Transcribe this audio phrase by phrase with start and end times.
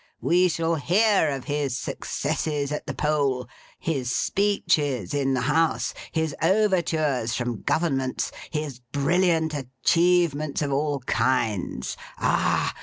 [0.19, 6.35] We shall hear of his successes at the poll; his speeches in the House; his
[6.41, 12.73] overtures from Governments; his brilliant achievements of all kinds; ah!